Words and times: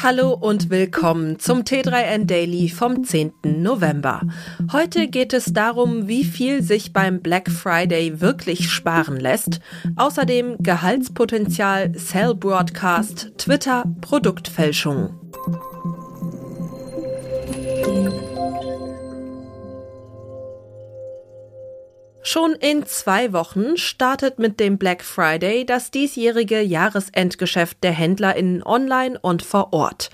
Hallo 0.00 0.32
und 0.32 0.70
willkommen 0.70 1.40
zum 1.40 1.62
T3N 1.62 2.26
Daily 2.26 2.68
vom 2.68 3.02
10. 3.02 3.32
November. 3.42 4.20
Heute 4.70 5.08
geht 5.08 5.32
es 5.32 5.46
darum, 5.46 6.06
wie 6.06 6.22
viel 6.22 6.62
sich 6.62 6.92
beim 6.92 7.20
Black 7.20 7.50
Friday 7.50 8.20
wirklich 8.20 8.70
sparen 8.70 9.18
lässt. 9.18 9.58
Außerdem 9.96 10.58
Gehaltspotenzial, 10.60 11.90
Cell 11.94 12.36
Broadcast, 12.36 13.32
Twitter, 13.38 13.86
Produktfälschung. 14.00 15.27
Schon 22.30 22.52
in 22.52 22.84
zwei 22.84 23.32
Wochen 23.32 23.78
startet 23.78 24.38
mit 24.38 24.60
dem 24.60 24.76
Black 24.76 25.02
Friday 25.02 25.64
das 25.64 25.90
diesjährige 25.90 26.60
Jahresendgeschäft 26.60 27.82
der 27.82 27.92
HändlerInnen 27.92 28.62
online 28.62 29.18
und 29.18 29.40
vor 29.40 29.72
Ort. 29.72 30.10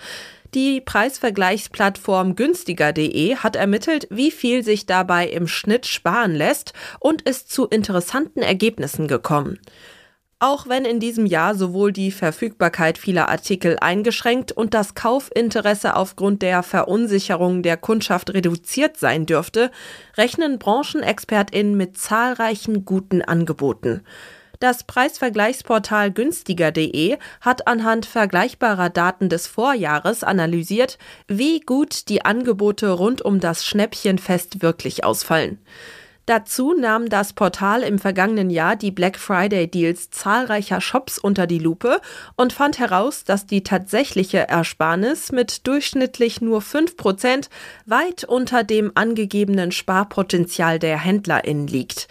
Die 0.54 0.80
Preisvergleichsplattform 0.80 2.36
günstiger.de 2.36 3.34
hat 3.38 3.56
ermittelt, 3.56 4.06
wie 4.10 4.30
viel 4.30 4.62
sich 4.62 4.86
dabei 4.86 5.26
im 5.26 5.48
Schnitt 5.48 5.86
sparen 5.86 6.36
lässt 6.36 6.72
und 7.00 7.22
ist 7.22 7.50
zu 7.50 7.66
interessanten 7.66 8.42
Ergebnissen 8.42 9.08
gekommen. 9.08 9.58
Auch 10.46 10.68
wenn 10.68 10.84
in 10.84 11.00
diesem 11.00 11.24
Jahr 11.24 11.54
sowohl 11.54 11.90
die 11.90 12.10
Verfügbarkeit 12.10 12.98
vieler 12.98 13.30
Artikel 13.30 13.78
eingeschränkt 13.80 14.52
und 14.52 14.74
das 14.74 14.94
Kaufinteresse 14.94 15.96
aufgrund 15.96 16.42
der 16.42 16.62
Verunsicherung 16.62 17.62
der 17.62 17.78
Kundschaft 17.78 18.34
reduziert 18.34 18.98
sein 18.98 19.24
dürfte, 19.24 19.70
rechnen 20.18 20.58
Branchenexpertinnen 20.58 21.78
mit 21.78 21.96
zahlreichen 21.96 22.84
guten 22.84 23.22
Angeboten. 23.22 24.02
Das 24.60 24.84
Preisvergleichsportal 24.84 26.12
günstiger.de 26.12 27.16
hat 27.40 27.66
anhand 27.66 28.04
vergleichbarer 28.04 28.90
Daten 28.90 29.30
des 29.30 29.46
Vorjahres 29.46 30.24
analysiert, 30.24 30.98
wie 31.26 31.60
gut 31.60 32.10
die 32.10 32.26
Angebote 32.26 32.90
rund 32.90 33.22
um 33.22 33.40
das 33.40 33.64
Schnäppchenfest 33.64 34.60
wirklich 34.60 35.04
ausfallen. 35.04 35.58
Dazu 36.26 36.72
nahm 36.72 37.10
das 37.10 37.34
Portal 37.34 37.82
im 37.82 37.98
vergangenen 37.98 38.48
Jahr 38.48 38.76
die 38.76 38.90
Black 38.90 39.18
Friday 39.18 39.68
Deals 39.70 40.08
zahlreicher 40.08 40.80
Shops 40.80 41.18
unter 41.18 41.46
die 41.46 41.58
Lupe 41.58 42.00
und 42.34 42.54
fand 42.54 42.78
heraus, 42.78 43.24
dass 43.24 43.44
die 43.46 43.62
tatsächliche 43.62 44.48
Ersparnis 44.48 45.32
mit 45.32 45.66
durchschnittlich 45.66 46.40
nur 46.40 46.60
5% 46.60 47.50
weit 47.84 48.24
unter 48.24 48.64
dem 48.64 48.92
angegebenen 48.94 49.70
Sparpotenzial 49.70 50.78
der 50.78 50.98
HändlerInnen 50.98 51.66
liegt. 51.66 52.08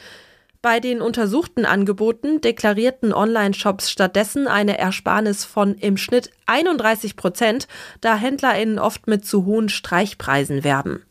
Bei 0.62 0.80
den 0.80 1.02
untersuchten 1.02 1.66
Angeboten 1.66 2.40
deklarierten 2.40 3.14
Online-Shops 3.14 3.90
stattdessen 3.90 4.48
eine 4.48 4.78
Ersparnis 4.78 5.44
von 5.44 5.76
im 5.76 5.98
Schnitt 5.98 6.30
31 6.46 7.16
Prozent, 7.16 7.68
da 8.00 8.16
HändlerInnen 8.16 8.78
oft 8.80 9.08
mit 9.08 9.26
zu 9.26 9.46
hohen 9.46 9.68
Streichpreisen 9.68 10.64
werben. 10.64 11.04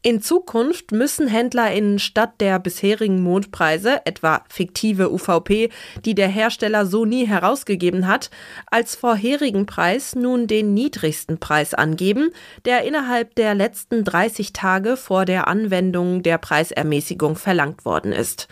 In 0.00 0.22
Zukunft 0.22 0.92
müssen 0.92 1.26
HändlerInnen 1.26 1.98
statt 1.98 2.34
der 2.38 2.60
bisherigen 2.60 3.20
Mondpreise, 3.20 4.06
etwa 4.06 4.44
fiktive 4.48 5.10
UVP, 5.10 5.70
die 6.04 6.14
der 6.14 6.28
Hersteller 6.28 6.86
so 6.86 7.04
nie 7.04 7.26
herausgegeben 7.26 8.06
hat, 8.06 8.30
als 8.68 8.94
vorherigen 8.94 9.66
Preis 9.66 10.14
nun 10.14 10.46
den 10.46 10.72
niedrigsten 10.72 11.38
Preis 11.38 11.74
angeben, 11.74 12.30
der 12.64 12.84
innerhalb 12.84 13.34
der 13.34 13.56
letzten 13.56 14.04
30 14.04 14.52
Tage 14.52 14.96
vor 14.96 15.24
der 15.24 15.48
Anwendung 15.48 16.22
der 16.22 16.38
Preisermäßigung 16.38 17.34
verlangt 17.34 17.84
worden 17.84 18.12
ist. 18.12 18.46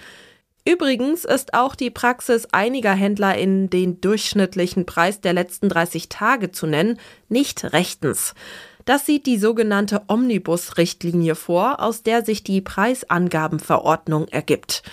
Übrigens 0.69 1.25
ist 1.25 1.55
auch 1.55 1.77
die 1.77 1.91
Praxis 1.91 2.49
einiger 2.51 2.93
HändlerInnen, 2.93 3.71
den 3.71 4.01
durchschnittlichen 4.01 4.85
Preis 4.85 5.21
der 5.21 5.33
letzten 5.33 5.69
30 5.69 6.09
Tage 6.09 6.51
zu 6.51 6.67
nennen, 6.67 6.99
nicht 7.29 7.73
rechtens. 7.73 8.35
Das 8.87 9.05
sieht 9.05 9.27
die 9.27 9.37
sogenannte 9.37 10.03
Omnibus-Richtlinie 10.07 11.35
vor, 11.35 11.81
aus 11.83 12.05
der 12.05 12.25
sich 12.25 12.45
die 12.45 12.61
Preisangabenverordnung 12.61 14.29
ergibt. 14.29 14.85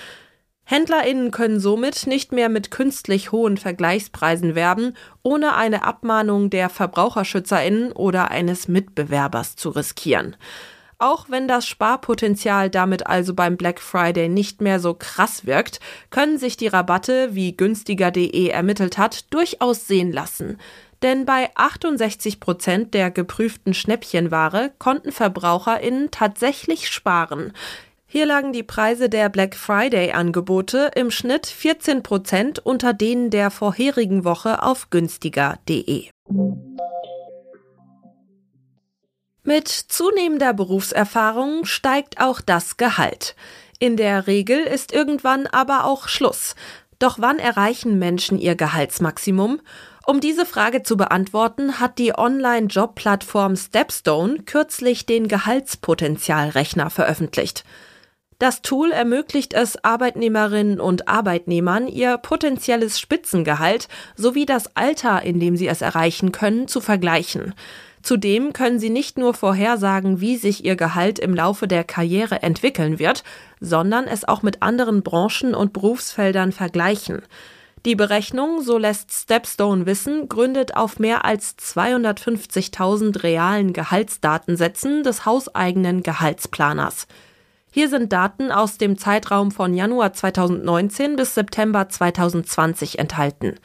HändlerInnen 0.66 1.30
können 1.30 1.60
somit 1.60 2.08
nicht 2.08 2.32
mehr 2.32 2.50
mit 2.50 2.72
künstlich 2.72 3.32
hohen 3.32 3.58
Vergleichspreisen 3.58 4.56
werben, 4.56 4.96
ohne 5.22 5.56
eine 5.56 5.84
Abmahnung 5.84 6.50
der 6.50 6.70
VerbraucherschützerInnen 6.70 7.92
oder 7.92 8.32
eines 8.32 8.68
Mitbewerbers 8.68 9.56
zu 9.58 9.70
riskieren. 9.70 10.38
Auch 10.98 11.30
wenn 11.30 11.48
das 11.48 11.68
Sparpotenzial 11.68 12.72
damit 12.72 13.06
also 13.06 13.36
beim 13.36 13.58
Black 13.58 13.80
Friday 13.80 14.28
nicht 14.28 14.62
mehr 14.62 14.80
so 14.80 14.96
krass 14.96 15.46
wirkt, 15.46 15.82
können 16.10 16.40
sich 16.40 16.58
die 16.58 16.68
Rabatte, 16.68 17.36
wie 17.36 17.56
günstiger.de 17.56 18.48
ermittelt 18.48 18.98
hat, 18.98 19.32
durchaus 19.34 19.86
sehen 19.86 20.12
lassen. 20.12 20.58
Denn 21.04 21.26
bei 21.26 21.50
68 21.56 22.40
Prozent 22.40 22.94
der 22.94 23.12
geprüften 23.12 23.74
Schnäppchenware 23.74 24.72
konnten 24.80 25.12
VerbraucherInnen 25.12 26.12
tatsächlich 26.12 26.90
sparen. 26.90 27.52
Hier 28.06 28.26
lagen 28.26 28.54
die 28.54 28.64
Preise 28.64 29.10
der 29.10 29.28
Black 29.28 29.56
Friday-Angebote 29.56 30.92
im 30.96 31.12
Schnitt 31.12 31.46
14 31.48 32.04
Prozent 32.04 32.60
unter 32.60 32.94
denen 32.94 33.32
der 33.32 33.52
vorherigen 33.52 34.24
Woche 34.24 34.64
auf 34.64 34.92
günstiger.de. 34.92 36.10
Mit 39.44 39.68
zunehmender 39.68 40.54
Berufserfahrung 40.54 41.66
steigt 41.66 42.22
auch 42.22 42.40
das 42.40 42.78
Gehalt. 42.78 43.36
In 43.78 43.98
der 43.98 44.28
Regel 44.28 44.60
ist 44.60 44.94
irgendwann 44.94 45.48
aber 45.48 45.84
auch 45.84 46.08
Schluss. 46.08 46.56
Doch 47.00 47.18
wann 47.20 47.40
erreichen 47.40 48.00
Menschen 48.00 48.40
ihr 48.40 48.56
Gehaltsmaximum? 48.56 49.60
Um 50.06 50.20
diese 50.20 50.46
Frage 50.46 50.84
zu 50.84 50.98
beantworten, 50.98 51.80
hat 51.80 51.98
die 51.98 52.18
Online-Job-Plattform 52.18 53.56
Stepstone 53.56 54.40
kürzlich 54.40 55.06
den 55.06 55.30
Gehaltspotenzialrechner 55.30 56.90
veröffentlicht. 56.90 57.64
Das 58.38 58.62
Tool 58.62 58.92
ermöglicht 58.92 59.54
es 59.54 59.82
Arbeitnehmerinnen 59.82 60.82
und 60.82 61.08
Arbeitnehmern, 61.08 61.88
ihr 61.88 62.18
potenzielles 62.18 63.00
Spitzengehalt 63.00 63.88
sowie 64.18 64.46
das 64.46 64.76
Alter, 64.76 65.22
in 65.22 65.40
dem 65.40 65.56
sie 65.56 65.68
es 65.68 65.82
erreichen 65.82 66.34
können, 66.34 66.68
zu 66.68 66.82
vergleichen. 66.82 67.54
Zudem 68.02 68.52
können 68.52 68.80
sie 68.80 68.90
nicht 68.90 69.18
nur 69.18 69.34
vorhersagen, 69.34 70.20
wie 70.20 70.36
sich 70.36 70.66
ihr 70.66 70.76
Gehalt 70.76 71.20
im 71.20 71.34
Laufe 71.34 71.70
der 71.70 71.86
Karriere 71.86 72.44
entwickeln 72.44 73.00
wird, 73.00 73.24
sondern 73.62 74.08
es 74.08 74.28
auch 74.28 74.42
mit 74.42 74.62
anderen 74.62 75.04
Branchen 75.04 75.56
und 75.56 75.72
Berufsfeldern 75.72 76.52
vergleichen. 76.52 77.22
Die 77.86 77.96
Berechnung, 77.96 78.62
so 78.62 78.78
lässt 78.78 79.12
Stepstone 79.12 79.86
wissen, 79.86 80.30
gründet 80.30 80.78
auf 80.78 81.00
mehr 81.00 81.26
als 81.26 81.58
250.000 81.58 83.24
realen 83.24 83.74
Gehaltsdatensätzen 83.74 85.04
des 85.04 85.26
hauseigenen 85.26 86.02
Gehaltsplaners. 86.02 87.08
Hier 87.72 87.90
sind 87.90 88.14
Daten 88.14 88.52
aus 88.52 88.78
dem 88.78 88.98
Zeitraum 88.98 89.52
von 89.52 89.74
Januar 89.74 90.14
2019 90.14 91.18
bis 91.18 91.36
September 91.36 91.90
2020 91.90 93.00
enthalten. 93.00 93.56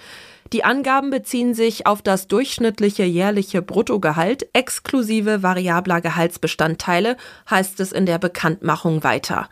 Die 0.52 0.64
Angaben 0.64 1.10
beziehen 1.10 1.54
sich 1.54 1.86
auf 1.86 2.02
das 2.02 2.26
durchschnittliche 2.26 3.04
jährliche 3.04 3.62
Bruttogehalt 3.62 4.48
exklusive 4.52 5.44
variabler 5.44 6.00
Gehaltsbestandteile, 6.00 7.16
heißt 7.48 7.78
es 7.80 7.92
in 7.92 8.06
der 8.06 8.18
Bekanntmachung 8.18 9.04
weiter. 9.04 9.48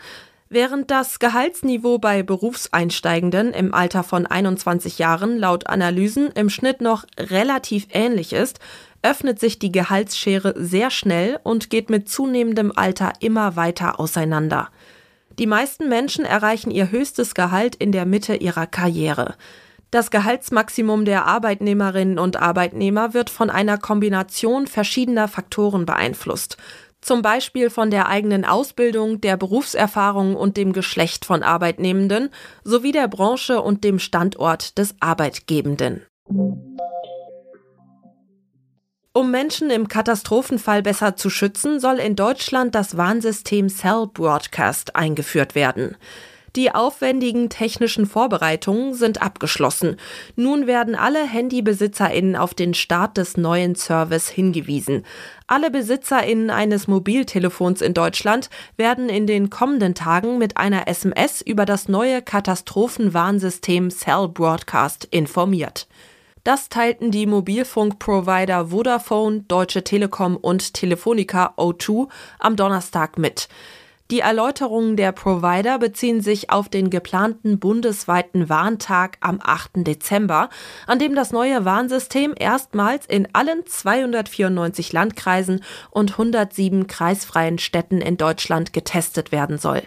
Während 0.49 0.93
das 0.93 1.19
Gehaltsniveau 1.19 1.99
bei 1.99 2.23
Berufseinsteigenden 2.23 3.53
im 3.53 3.75
Alter 3.75 4.05
von 4.05 4.27
21 4.27 4.99
Jahren 4.99 5.39
laut 5.39 5.67
Analysen 5.67 6.31
im 6.33 6.51
Schnitt 6.51 6.81
noch 6.81 7.05
relativ 7.19 7.89
ähnlich 7.91 8.33
ist, 8.33 8.61
öffnet 9.03 9.41
sich 9.41 9.59
die 9.59 9.73
Gehaltsschere 9.73 10.55
sehr 10.57 10.91
schnell 10.91 11.41
und 11.43 11.69
geht 11.69 11.91
mit 11.91 12.09
zunehmendem 12.09 12.73
Alter 12.77 13.15
immer 13.19 13.57
weiter 13.57 13.99
auseinander. 13.99 14.69
Die 15.37 15.49
meisten 15.49 15.89
Menschen 15.89 16.25
erreichen 16.25 16.71
ihr 16.71 16.93
höchstes 16.93 17.35
Gehalt 17.35 17.75
in 17.75 17.91
der 17.91 18.07
Mitte 18.07 18.37
ihrer 18.37 18.69
Karriere. 18.69 19.35
Das 19.91 20.11
Gehaltsmaximum 20.11 21.05
der 21.05 21.27
Arbeitnehmerinnen 21.27 22.19
und 22.19 22.37
Arbeitnehmer 22.37 23.15
wird 23.15 23.31
von 23.31 23.51
einer 23.51 23.79
Kombination 23.79 24.67
verschiedener 24.67 25.29
Faktoren 25.29 25.87
beeinflusst 25.87 26.57
zum 27.07 27.23
Beispiel 27.23 27.71
von 27.71 27.93
der 27.93 28.09
eigenen 28.09 28.45
Ausbildung, 28.45 29.21
der 29.21 29.37
Berufserfahrung 29.37 30.35
und 30.35 30.57
dem 30.57 30.73
Geschlecht 30.73 31.25
von 31.25 31.45
Arbeitnehmenden 31.45 32.31
sowie 32.65 32.91
der 32.91 33.07
Branche 33.07 33.63
und 33.63 33.85
dem 33.85 34.01
Standort 34.01 34.77
des 34.77 34.97
Arbeitgebenden. 34.99 36.05
Um 39.13 39.31
Menschen 39.31 39.71
im 39.71 39.87
Katastrophenfall 39.87 40.83
besser 40.83 41.15
zu 41.15 41.31
schützen, 41.31 41.79
soll 41.79 42.01
in 42.01 42.17
Deutschland 42.17 42.75
das 42.75 42.97
Warnsystem 42.97 43.69
Cell 43.69 44.09
Broadcast 44.13 44.97
eingeführt 44.97 45.55
werden. 45.55 45.97
Die 46.57 46.75
aufwendigen 46.75 47.51
technischen 47.51 48.07
Vorbereitungen 48.07 48.95
sind 48.95 49.21
abgeschlossen. 49.21 49.99
Nun 50.37 50.67
werden 50.67 50.95
alle 50.95 51.31
HandybesitzerInnen 51.31 52.35
auf 52.35 52.55
den 52.55 52.73
Start 52.73 53.19
des 53.19 53.37
neuen 53.37 53.75
Service 53.75 54.31
hingewiesen. 54.31 55.05
Alle 55.47 55.71
BesitzerInnen 55.71 56.49
eines 56.49 56.89
Mobiltelefons 56.89 57.83
in 57.83 57.93
Deutschland 57.93 58.49
werden 58.79 59.11
in 59.11 59.27
den 59.27 59.51
kommenden 59.51 59.95
Tagen 59.95 60.39
mit 60.39 60.57
einer 60.57 60.89
SMS 60.89 61.43
über 61.43 61.67
das 61.67 61.89
neue 61.89 62.23
Katastrophenwarnsystem 62.23 63.91
Cell 63.91 64.27
Broadcast 64.27 65.05
informiert. 65.05 65.87
Das 66.43 66.71
teilten 66.71 67.11
die 67.11 67.27
Mobilfunkprovider 67.27 68.71
Vodafone, 68.71 69.41
Deutsche 69.47 69.85
Telekom 69.85 70.37
und 70.39 70.73
Telefonica 70.73 71.53
O2 71.59 72.09
am 72.39 72.57
Donnerstag 72.57 73.19
mit. 73.19 73.49
Die 74.13 74.21
Erläuterungen 74.21 74.97
der 74.97 75.11
Provider 75.11 75.81
beziehen 75.81 76.21
sich 76.21 76.49
auf 76.51 76.69
den 76.69 76.91
geplanten 76.91 77.59
bundesweiten 77.59 78.49
Warntag 78.49 79.19
am 79.21 79.41
8. 79.43 79.85
Dezember, 79.85 80.49
an 80.87 81.01
dem 81.01 81.17
das 81.17 81.33
neue 81.33 81.65
Warnsystem 81.65 82.33
erstmals 82.39 83.07
in 83.07 83.27
allen 83.33 83.67
294 83.67 84.93
Landkreisen 84.93 85.65
und 85.91 86.13
107 86.13 86.87
kreisfreien 86.87 87.59
Städten 87.59 88.01
in 88.01 88.17
Deutschland 88.17 88.73
getestet 88.73 89.33
werden 89.33 89.59
soll. 89.59 89.83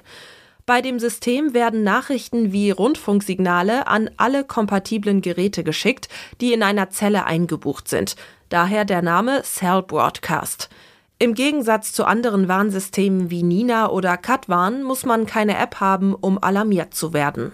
Bei 0.66 0.82
dem 0.82 1.00
System 1.00 1.54
werden 1.54 1.84
Nachrichten 1.84 2.52
wie 2.52 2.72
Rundfunksignale 2.72 3.88
an 3.88 4.10
alle 4.18 4.44
kompatiblen 4.44 5.22
Geräte 5.22 5.64
geschickt, 5.64 6.10
die 6.42 6.52
in 6.52 6.62
einer 6.62 6.90
Zelle 6.90 7.26
eingebucht 7.26 7.88
sind. 7.88 8.18
Daher 8.50 8.84
der 8.84 9.02
Name 9.02 9.44
Cell 9.44 9.82
Broadcast. 9.82 10.70
Im 11.22 11.34
Gegensatz 11.34 11.92
zu 11.92 12.06
anderen 12.06 12.48
Warnsystemen 12.48 13.30
wie 13.30 13.44
Nina 13.44 13.90
oder 13.90 14.16
Katwarn 14.16 14.84
muss 14.84 15.06
man 15.06 15.26
keine 15.26 15.58
App 15.58 15.82
haben, 15.82 16.16
um 16.16 16.42
alarmiert 16.42 16.94
zu 16.94 17.12
werden. 17.12 17.52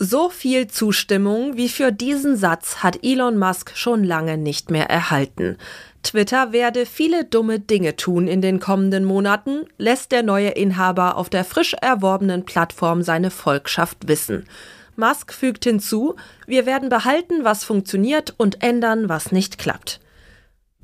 So 0.00 0.28
viel 0.28 0.66
Zustimmung 0.66 1.56
wie 1.56 1.68
für 1.68 1.92
diesen 1.92 2.36
Satz 2.36 2.78
hat 2.78 2.98
Elon 3.04 3.38
Musk 3.38 3.76
schon 3.76 4.02
lange 4.02 4.38
nicht 4.38 4.72
mehr 4.72 4.90
erhalten. 4.90 5.56
Twitter 6.02 6.52
werde 6.52 6.84
viele 6.84 7.24
dumme 7.24 7.60
Dinge 7.60 7.94
tun 7.94 8.26
in 8.26 8.42
den 8.42 8.58
kommenden 8.58 9.04
Monaten, 9.04 9.66
lässt 9.78 10.10
der 10.10 10.24
neue 10.24 10.50
Inhaber 10.50 11.16
auf 11.16 11.30
der 11.30 11.44
frisch 11.44 11.74
erworbenen 11.80 12.44
Plattform 12.44 13.02
seine 13.02 13.30
Volkschaft 13.30 14.08
wissen. 14.08 14.48
Musk 14.96 15.32
fügt 15.32 15.62
hinzu, 15.62 16.16
wir 16.46 16.66
werden 16.66 16.88
behalten, 16.88 17.44
was 17.44 17.62
funktioniert 17.62 18.34
und 18.36 18.64
ändern, 18.64 19.08
was 19.08 19.30
nicht 19.30 19.58
klappt. 19.58 20.00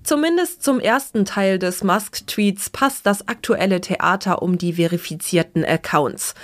Zumindest 0.05 0.65
zum 0.65 0.81
ersten 0.81 1.25
Teil 1.25 1.59
des 1.59 1.85
Musk-Tweets 1.85 2.71
passt 2.71 3.07
das 3.07 3.29
aktuelle 3.29 3.81
Theater 3.81 4.43
um 4.43 4.59
die 4.59 4.73
verifizierten 4.75 5.65
Accounts. 5.65 6.35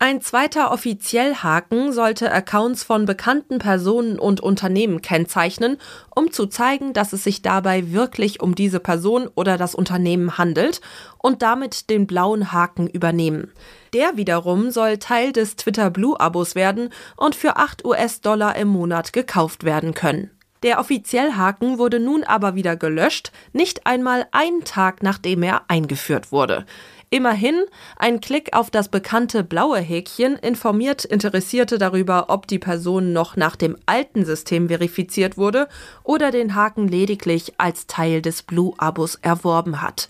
Ein 0.00 0.20
zweiter 0.20 0.72
Offiziellhaken 0.72 1.92
sollte 1.92 2.30
Accounts 2.30 2.82
von 2.82 3.06
bekannten 3.06 3.58
Personen 3.58 4.18
und 4.18 4.40
Unternehmen 4.40 5.00
kennzeichnen, 5.00 5.78
um 6.14 6.32
zu 6.32 6.46
zeigen, 6.46 6.92
dass 6.92 7.12
es 7.12 7.24
sich 7.24 7.40
dabei 7.40 7.92
wirklich 7.92 8.42
um 8.42 8.56
diese 8.56 8.80
Person 8.80 9.30
oder 9.34 9.56
das 9.56 9.74
Unternehmen 9.74 10.36
handelt 10.36 10.80
und 11.18 11.40
damit 11.42 11.88
den 11.90 12.06
blauen 12.08 12.52
Haken 12.52 12.88
übernehmen. 12.88 13.52
Der 13.94 14.16
wiederum 14.16 14.72
soll 14.72 14.98
Teil 14.98 15.32
des 15.32 15.54
Twitter 15.56 15.90
Blue-Abos 15.90 16.56
werden 16.56 16.90
und 17.16 17.36
für 17.36 17.56
8 17.56 17.84
US-Dollar 17.84 18.56
im 18.56 18.68
Monat 18.68 19.12
gekauft 19.12 19.62
werden 19.62 19.94
können. 19.94 20.33
Der 20.64 20.80
Offiziellhaken 20.80 21.76
wurde 21.76 22.00
nun 22.00 22.24
aber 22.24 22.54
wieder 22.54 22.74
gelöscht, 22.74 23.32
nicht 23.52 23.86
einmal 23.86 24.26
einen 24.32 24.64
Tag 24.64 25.02
nachdem 25.02 25.42
er 25.42 25.62
eingeführt 25.68 26.32
wurde. 26.32 26.64
Immerhin, 27.10 27.62
ein 27.96 28.20
Klick 28.20 28.56
auf 28.56 28.70
das 28.70 28.88
bekannte 28.88 29.44
blaue 29.44 29.78
Häkchen 29.78 30.36
informiert 30.36 31.04
Interessierte 31.04 31.76
darüber, 31.76 32.30
ob 32.30 32.46
die 32.46 32.58
Person 32.58 33.12
noch 33.12 33.36
nach 33.36 33.56
dem 33.56 33.76
alten 33.84 34.24
System 34.24 34.68
verifiziert 34.68 35.36
wurde 35.36 35.68
oder 36.02 36.30
den 36.30 36.54
Haken 36.54 36.88
lediglich 36.88 37.52
als 37.58 37.86
Teil 37.86 38.22
des 38.22 38.42
Blue-Abos 38.42 39.16
erworben 39.16 39.82
hat. 39.82 40.08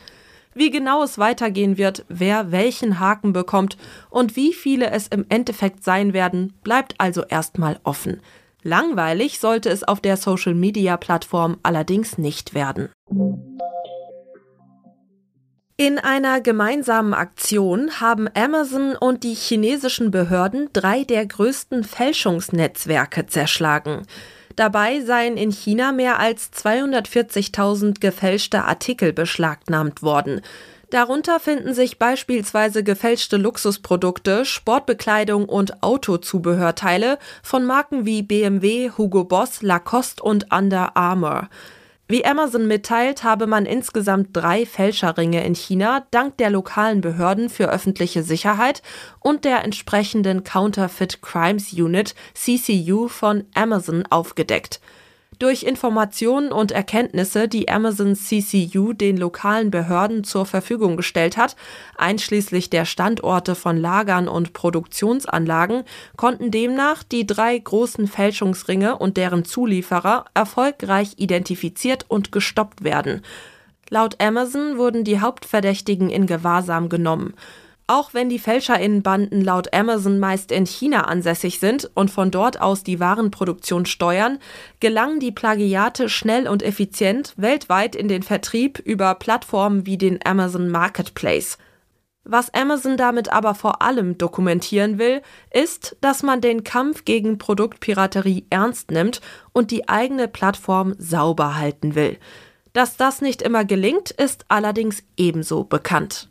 Wie 0.55 0.71
genau 0.71 1.03
es 1.03 1.19
weitergehen 1.19 1.79
wird, 1.79 2.05
wer 2.09 2.53
welchen 2.53 3.01
Haken 3.01 3.33
bekommt 3.33 3.77
und 4.09 4.37
wie 4.37 4.53
viele 4.53 4.93
es 4.93 5.09
im 5.09 5.27
Endeffekt 5.29 5.83
sein 5.83 6.13
werden, 6.13 6.53
bleibt 6.63 6.95
also 6.99 7.25
erstmal 7.25 7.81
offen. 7.83 8.21
Langweilig 8.65 9.41
sollte 9.41 9.69
es 9.69 9.85
auf 9.85 10.01
der 10.01 10.17
Social-Media-Plattform 10.17 11.59
allerdings 11.63 12.17
nicht 12.17 12.55
werden. 12.55 12.89
In 15.77 15.99
einer 15.99 16.41
gemeinsamen 16.41 17.13
Aktion 17.13 18.01
haben 18.01 18.27
Amazon 18.35 18.97
und 18.97 19.23
die 19.23 19.35
chinesischen 19.35 20.11
Behörden 20.11 20.71
drei 20.73 21.05
der 21.05 21.27
größten 21.27 21.85
Fälschungsnetzwerke 21.85 23.27
zerschlagen. 23.27 24.07
Dabei 24.57 25.01
seien 25.01 25.37
in 25.37 25.51
China 25.51 25.93
mehr 25.93 26.19
als 26.19 26.51
240.000 26.53 28.01
gefälschte 28.01 28.65
Artikel 28.65 29.13
beschlagnahmt 29.13 30.03
worden. 30.03 30.41
Darunter 30.95 31.41
finden 31.41 31.75
sich 31.75 31.99
beispielsweise 31.99 32.85
gefälschte 32.85 33.37
Luxusprodukte, 33.37 34.45
Sportbekleidung 34.45 35.49
und 35.49 35.83
Autozubehörteile 35.83 37.19
von 37.43 37.65
Marken 37.65 38.07
wie 38.07 38.23
BMW, 38.23 38.93
Hugo 38.97 39.25
Boss, 39.25 39.61
Lacoste 39.61 40.23
und 40.23 40.53
Under 40.53 40.97
Armour. 40.97 41.49
Wie 42.07 42.25
Amazon 42.25 42.69
mitteilt, 42.69 43.25
habe 43.25 43.49
man 43.49 43.67
insgesamt 43.67 44.29
drei 44.35 44.67
Fälscherringe 44.67 45.45
in 45.45 45.57
China 45.57 46.07
dank 46.13 46.37
der 46.37 46.51
lokalen 46.51 47.01
Behörden 47.01 47.51
für 47.51 47.73
öffentliche 47.73 48.23
Sicherheit 48.23 48.81
und 49.19 49.45
der 49.45 49.65
entsprechenden 49.65 50.45
Counterfeit 50.45 51.21
Crimes 51.23 51.73
Unit 51.73 52.15
CCU 52.35 53.09
von 53.09 53.47
Amazon 53.55 54.05
aufgedeckt. 54.11 54.81
Durch 55.39 55.65
Informationen 55.65 56.53
und 56.53 56.71
Erkenntnisse, 56.71 57.49
die 57.49 57.69
Amazon 57.69 58.15
CCU 58.15 58.93
den 58.93 59.17
lokalen 59.17 59.71
Behörden 59.71 60.23
zur 60.23 60.47
Verfügung 60.47 60.97
gestellt 60.97 61.37
hat, 61.37 61.57
einschließlich 61.97 62.71
der 62.71 62.85
Standorte 62.85 63.55
von 63.55 63.77
Lagern 63.77 64.29
und 64.29 64.53
Produktionsanlagen, 64.53 65.85
konnten 66.17 66.51
demnach 66.51 67.03
die 67.03 67.27
drei 67.27 67.59
großen 67.59 68.07
Fälschungsringe 68.07 68.97
und 68.97 69.17
deren 69.17 69.45
Zulieferer 69.45 70.27
erfolgreich 70.35 71.15
identifiziert 71.17 72.05
und 72.09 72.31
gestoppt 72.31 72.85
werden. 72.85 73.23
Laut 73.91 74.21
Amazon 74.21 74.79
wurden 74.79 75.05
die 75.05 75.21
Hauptverdächtigen 75.21 76.11
in 76.11 76.27
Gewahrsam 76.27 76.89
genommen. 76.89 77.35
Auch 77.87 78.15
wenn 78.15 78.31
die 78.31 78.39
Fälscherinnenbanden 78.39 79.43
laut 79.43 79.75
Amazon 79.75 80.19
meist 80.19 80.51
in 80.51 80.65
China 80.65 81.03
ansässig 81.03 81.61
sind 81.61 81.91
und 81.95 82.11
von 82.11 82.31
dort 82.31 82.59
aus 82.59 82.83
die 82.83 82.99
Warenproduktion 82.99 83.85
steuern, 83.85 84.39
gelangen 84.81 85.21
die 85.21 85.33
Plagiate 85.33 86.09
schnell 86.09 86.49
und 86.49 86.63
effizient 86.63 87.35
weltweit 87.37 87.95
in 87.95 88.09
den 88.09 88.23
Vertrieb 88.23 88.79
über 88.79 89.15
Plattformen 89.15 89.85
wie 89.85 89.99
den 89.99 90.19
Amazon 90.25 90.71
Marketplace. 90.71 91.59
Was 92.27 92.55
Amazon 92.55 92.97
damit 92.97 93.31
aber 93.31 93.55
vor 93.55 93.83
allem 93.83 94.17
dokumentieren 94.17 94.99
will, 94.99 95.21
ist, 95.51 95.95
dass 96.01 96.23
man 96.23 96.41
den 96.41 96.65
Kampf 96.65 97.05
gegen 97.05 97.37
Produktpiraterie 97.37 98.47
ernst 98.49 98.91
nimmt 98.91 99.21
und 99.53 99.71
die 99.71 99.91
eigene 99.91 100.27
Plattform 100.27 100.95
sauber 100.99 101.57
halten 101.57 101.95
will. 101.95 102.17
Dass 102.73 102.97
das 102.97 103.21
nicht 103.21 103.43
immer 103.43 103.67
gelingt, 103.67 104.11
ist 104.11 104.47
allerdings 104.49 105.05
ebenso 105.19 105.65
bekannt. 105.65 106.31